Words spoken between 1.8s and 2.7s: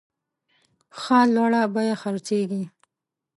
خرڅیږي.